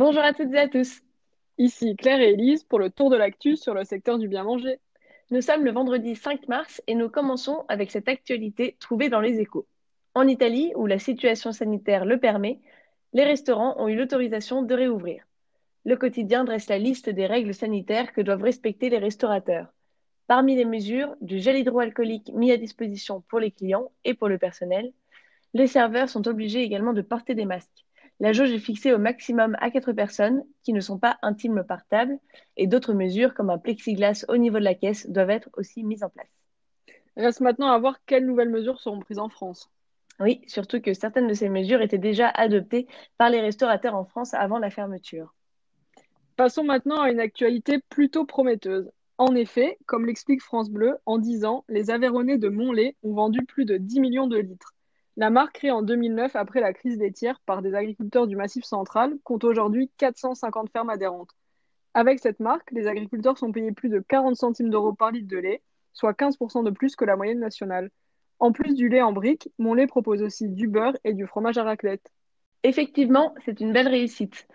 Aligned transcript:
Bonjour 0.00 0.22
à 0.22 0.32
toutes 0.32 0.54
et 0.54 0.58
à 0.58 0.66
tous. 0.66 1.02
Ici 1.58 1.94
Claire 1.94 2.22
et 2.22 2.30
Elise 2.30 2.64
pour 2.64 2.78
le 2.78 2.88
tour 2.88 3.10
de 3.10 3.18
l'actu 3.18 3.58
sur 3.58 3.74
le 3.74 3.84
secteur 3.84 4.16
du 4.16 4.28
bien 4.28 4.44
manger. 4.44 4.78
Nous 5.30 5.42
sommes 5.42 5.62
le 5.62 5.72
vendredi 5.72 6.16
5 6.16 6.48
mars 6.48 6.80
et 6.86 6.94
nous 6.94 7.10
commençons 7.10 7.66
avec 7.68 7.90
cette 7.90 8.08
actualité 8.08 8.78
trouvée 8.80 9.10
dans 9.10 9.20
les 9.20 9.40
échos. 9.40 9.66
En 10.14 10.26
Italie, 10.26 10.72
où 10.74 10.86
la 10.86 10.98
situation 10.98 11.52
sanitaire 11.52 12.06
le 12.06 12.18
permet, 12.18 12.60
les 13.12 13.24
restaurants 13.24 13.74
ont 13.78 13.88
eu 13.88 13.94
l'autorisation 13.94 14.62
de 14.62 14.72
réouvrir. 14.72 15.22
Le 15.84 15.96
quotidien 15.96 16.44
dresse 16.44 16.70
la 16.70 16.78
liste 16.78 17.10
des 17.10 17.26
règles 17.26 17.52
sanitaires 17.52 18.14
que 18.14 18.22
doivent 18.22 18.44
respecter 18.44 18.88
les 18.88 18.96
restaurateurs. 18.96 19.66
Parmi 20.26 20.56
les 20.56 20.64
mesures, 20.64 21.14
du 21.20 21.40
gel 21.40 21.58
hydroalcoolique 21.58 22.32
mis 22.32 22.52
à 22.52 22.56
disposition 22.56 23.22
pour 23.28 23.38
les 23.38 23.50
clients 23.50 23.92
et 24.04 24.14
pour 24.14 24.28
le 24.28 24.38
personnel, 24.38 24.94
les 25.52 25.66
serveurs 25.66 26.08
sont 26.08 26.26
obligés 26.26 26.62
également 26.62 26.94
de 26.94 27.02
porter 27.02 27.34
des 27.34 27.44
masques. 27.44 27.84
La 28.20 28.34
jauge 28.34 28.52
est 28.52 28.58
fixée 28.58 28.92
au 28.92 28.98
maximum 28.98 29.56
à 29.60 29.70
quatre 29.70 29.92
personnes 29.92 30.44
qui 30.62 30.74
ne 30.74 30.80
sont 30.80 30.98
pas 30.98 31.18
intimes 31.22 31.64
par 31.66 31.86
table 31.86 32.18
et 32.58 32.66
d'autres 32.66 32.92
mesures 32.92 33.32
comme 33.32 33.48
un 33.48 33.56
plexiglas 33.56 34.26
au 34.28 34.36
niveau 34.36 34.58
de 34.58 34.64
la 34.64 34.74
caisse 34.74 35.08
doivent 35.08 35.30
être 35.30 35.48
aussi 35.54 35.82
mises 35.82 36.02
en 36.02 36.10
place. 36.10 36.28
Reste 37.16 37.40
maintenant 37.40 37.70
à 37.70 37.78
voir 37.78 38.04
quelles 38.04 38.26
nouvelles 38.26 38.50
mesures 38.50 38.78
seront 38.78 39.00
prises 39.00 39.18
en 39.18 39.30
France. 39.30 39.70
Oui, 40.20 40.42
surtout 40.46 40.82
que 40.82 40.92
certaines 40.92 41.28
de 41.28 41.34
ces 41.34 41.48
mesures 41.48 41.80
étaient 41.80 41.96
déjà 41.96 42.28
adoptées 42.28 42.86
par 43.16 43.30
les 43.30 43.40
restaurateurs 43.40 43.94
en 43.94 44.04
France 44.04 44.34
avant 44.34 44.58
la 44.58 44.68
fermeture. 44.68 45.34
Passons 46.36 46.64
maintenant 46.64 47.00
à 47.00 47.10
une 47.10 47.20
actualité 47.20 47.80
plutôt 47.88 48.26
prometteuse. 48.26 48.90
En 49.16 49.34
effet, 49.34 49.78
comme 49.86 50.04
l'explique 50.04 50.42
France 50.42 50.70
Bleu, 50.70 50.96
en 51.06 51.18
10 51.18 51.46
ans, 51.46 51.64
les 51.70 51.90
Aveyronnais 51.90 52.36
de 52.36 52.50
Montlé 52.50 52.96
ont 53.02 53.14
vendu 53.14 53.44
plus 53.46 53.64
de 53.64 53.78
10 53.78 54.00
millions 54.00 54.26
de 54.26 54.38
litres. 54.38 54.74
La 55.20 55.28
marque, 55.28 55.56
créée 55.56 55.70
en 55.70 55.82
2009 55.82 56.34
après 56.34 56.62
la 56.62 56.72
crise 56.72 56.98
laitière 56.98 57.40
par 57.44 57.60
des 57.60 57.74
agriculteurs 57.74 58.26
du 58.26 58.36
Massif 58.36 58.64
central, 58.64 59.18
compte 59.22 59.44
aujourd'hui 59.44 59.90
450 59.98 60.70
fermes 60.70 60.88
adhérentes. 60.88 61.36
Avec 61.92 62.20
cette 62.20 62.40
marque, 62.40 62.70
les 62.70 62.86
agriculteurs 62.86 63.36
sont 63.36 63.52
payés 63.52 63.72
plus 63.72 63.90
de 63.90 63.98
40 63.98 64.34
centimes 64.34 64.70
d'euros 64.70 64.94
par 64.94 65.10
litre 65.10 65.28
de 65.28 65.36
lait, 65.36 65.60
soit 65.92 66.14
15% 66.14 66.64
de 66.64 66.70
plus 66.70 66.96
que 66.96 67.04
la 67.04 67.16
moyenne 67.16 67.38
nationale. 67.38 67.90
En 68.38 68.50
plus 68.50 68.74
du 68.74 68.88
lait 68.88 69.02
en 69.02 69.12
brique, 69.12 69.50
mon 69.58 69.74
lait 69.74 69.86
propose 69.86 70.22
aussi 70.22 70.48
du 70.48 70.68
beurre 70.68 70.96
et 71.04 71.12
du 71.12 71.26
fromage 71.26 71.58
à 71.58 71.64
raclette. 71.64 72.10
Effectivement, 72.62 73.34
c'est 73.44 73.60
une 73.60 73.74
belle 73.74 73.88
réussite. 73.88 74.48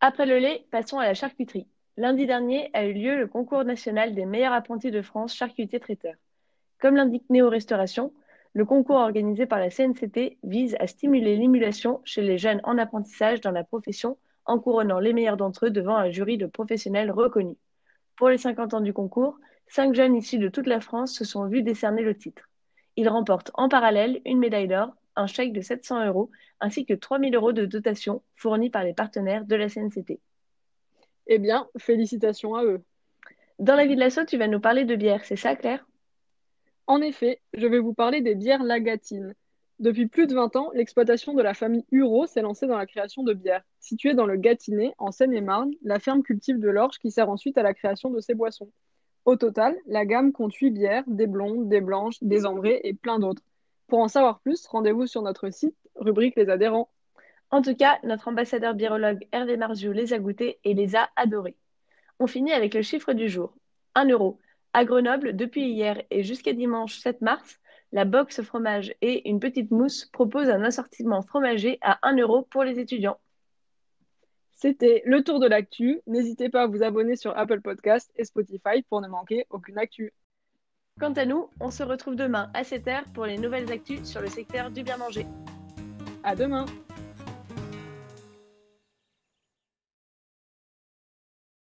Après 0.00 0.26
le 0.26 0.38
lait, 0.38 0.66
passons 0.70 1.00
à 1.00 1.04
la 1.04 1.14
charcuterie. 1.14 1.66
Lundi 1.96 2.26
dernier 2.26 2.70
a 2.74 2.86
eu 2.86 2.92
lieu 2.92 3.16
le 3.16 3.26
concours 3.26 3.64
national 3.64 4.14
des 4.14 4.26
meilleurs 4.26 4.52
apprentis 4.52 4.92
de 4.92 5.02
France 5.02 5.34
charcutiers 5.34 5.80
traiteurs. 5.80 6.14
Comme 6.78 6.94
l'indique 6.94 7.28
Néo 7.28 7.48
Restauration, 7.48 8.12
le 8.54 8.64
concours 8.66 8.96
organisé 8.96 9.46
par 9.46 9.58
la 9.58 9.70
CNCT 9.70 10.36
vise 10.42 10.76
à 10.78 10.86
stimuler 10.86 11.36
l'émulation 11.36 12.02
chez 12.04 12.20
les 12.20 12.36
jeunes 12.36 12.60
en 12.64 12.76
apprentissage 12.76 13.40
dans 13.40 13.50
la 13.50 13.64
profession 13.64 14.18
en 14.44 14.58
couronnant 14.58 14.98
les 14.98 15.14
meilleurs 15.14 15.38
d'entre 15.38 15.66
eux 15.66 15.70
devant 15.70 15.96
un 15.96 16.10
jury 16.10 16.36
de 16.36 16.46
professionnels 16.46 17.10
reconnus. 17.10 17.56
Pour 18.16 18.28
les 18.28 18.38
50 18.38 18.74
ans 18.74 18.80
du 18.80 18.92
concours, 18.92 19.38
cinq 19.68 19.94
jeunes 19.94 20.16
issus 20.16 20.38
de 20.38 20.48
toute 20.48 20.66
la 20.66 20.80
France 20.80 21.14
se 21.14 21.24
sont 21.24 21.46
vus 21.46 21.62
décerner 21.62 22.02
le 22.02 22.14
titre. 22.14 22.50
Ils 22.96 23.08
remportent 23.08 23.50
en 23.54 23.70
parallèle 23.70 24.20
une 24.26 24.38
médaille 24.38 24.68
d'or, 24.68 24.94
un 25.16 25.26
chèque 25.26 25.54
de 25.54 25.62
700 25.62 26.06
euros 26.06 26.30
ainsi 26.60 26.84
que 26.84 26.94
3000 26.94 27.34
euros 27.34 27.52
de 27.52 27.64
dotation 27.64 28.22
fournis 28.36 28.70
par 28.70 28.84
les 28.84 28.92
partenaires 28.92 29.46
de 29.46 29.56
la 29.56 29.68
CNCT. 29.68 30.20
Eh 31.26 31.38
bien, 31.38 31.68
félicitations 31.78 32.54
à 32.54 32.64
eux. 32.64 32.82
Dans 33.58 33.76
la 33.76 33.86
vie 33.86 33.94
de 33.94 34.00
l'assaut, 34.00 34.24
tu 34.24 34.36
vas 34.36 34.48
nous 34.48 34.60
parler 34.60 34.84
de 34.84 34.94
bière, 34.94 35.24
c'est 35.24 35.36
ça 35.36 35.56
Claire? 35.56 35.86
En 36.86 37.00
effet, 37.00 37.40
je 37.54 37.66
vais 37.66 37.78
vous 37.78 37.94
parler 37.94 38.20
des 38.20 38.34
bières 38.34 38.62
lagatines. 38.62 39.34
Depuis 39.78 40.06
plus 40.06 40.26
de 40.26 40.34
20 40.34 40.56
ans, 40.56 40.70
l'exploitation 40.74 41.34
de 41.34 41.42
la 41.42 41.54
famille 41.54 41.84
Huro 41.90 42.26
s'est 42.26 42.42
lancée 42.42 42.66
dans 42.66 42.76
la 42.76 42.86
création 42.86 43.22
de 43.22 43.32
bières. 43.34 43.64
Située 43.80 44.14
dans 44.14 44.26
le 44.26 44.36
Gâtinais, 44.36 44.94
en 44.98 45.10
Seine-et-Marne, 45.10 45.72
la 45.82 45.98
ferme 45.98 46.22
cultive 46.22 46.60
de 46.60 46.68
l'orge 46.68 46.98
qui 46.98 47.10
sert 47.10 47.28
ensuite 47.28 47.58
à 47.58 47.62
la 47.62 47.74
création 47.74 48.10
de 48.10 48.20
ses 48.20 48.34
boissons. 48.34 48.70
Au 49.24 49.36
total, 49.36 49.76
la 49.86 50.04
gamme 50.04 50.32
compte 50.32 50.54
8 50.54 50.70
bières, 50.70 51.04
des 51.06 51.26
blondes, 51.26 51.68
des 51.68 51.80
blanches, 51.80 52.16
des 52.22 52.46
ambrées 52.46 52.80
et 52.84 52.94
plein 52.94 53.18
d'autres. 53.18 53.42
Pour 53.88 54.00
en 54.00 54.08
savoir 54.08 54.40
plus, 54.40 54.66
rendez-vous 54.66 55.06
sur 55.06 55.22
notre 55.22 55.50
site, 55.50 55.76
rubrique 55.96 56.36
les 56.36 56.48
adhérents. 56.48 56.88
En 57.50 57.62
tout 57.62 57.74
cas, 57.74 57.98
notre 58.04 58.28
ambassadeur 58.28 58.74
birologue 58.74 59.26
Hervé 59.32 59.56
Marziou 59.56 59.92
les 59.92 60.12
a 60.12 60.18
goûtés 60.18 60.58
et 60.64 60.74
les 60.74 60.96
a 60.96 61.10
adorés. 61.16 61.56
On 62.18 62.26
finit 62.26 62.52
avec 62.52 62.74
le 62.74 62.82
chiffre 62.82 63.12
du 63.12 63.28
jour. 63.28 63.54
1 63.94 64.08
euro. 64.08 64.38
À 64.74 64.84
Grenoble, 64.84 65.36
depuis 65.36 65.70
hier 65.70 66.02
et 66.10 66.22
jusqu'à 66.22 66.52
dimanche 66.52 66.98
7 66.98 67.20
mars, 67.20 67.60
la 67.92 68.06
box 68.06 68.40
fromage 68.40 68.94
et 69.02 69.28
une 69.28 69.38
petite 69.38 69.70
mousse 69.70 70.06
proposent 70.06 70.48
un 70.48 70.64
assortiment 70.64 71.20
fromager 71.20 71.78
à 71.82 71.98
1 72.08 72.16
euro 72.16 72.42
pour 72.42 72.64
les 72.64 72.78
étudiants. 72.78 73.18
C'était 74.54 75.02
le 75.04 75.22
tour 75.22 75.40
de 75.40 75.46
l'actu. 75.46 76.00
N'hésitez 76.06 76.48
pas 76.48 76.62
à 76.62 76.66
vous 76.66 76.82
abonner 76.82 77.16
sur 77.16 77.36
Apple 77.36 77.60
Podcast 77.60 78.10
et 78.16 78.24
Spotify 78.24 78.82
pour 78.88 79.00
ne 79.00 79.08
manquer 79.08 79.46
aucune 79.50 79.76
actu. 79.76 80.14
Quant 81.00 81.12
à 81.12 81.26
nous, 81.26 81.50
on 81.60 81.70
se 81.70 81.82
retrouve 81.82 82.16
demain 82.16 82.50
à 82.54 82.62
7h 82.62 83.12
pour 83.12 83.26
les 83.26 83.38
nouvelles 83.38 83.70
actus 83.72 84.04
sur 84.04 84.20
le 84.22 84.28
secteur 84.28 84.70
du 84.70 84.82
bien 84.82 84.96
manger. 84.96 85.26
À 86.22 86.34
demain! 86.34 86.64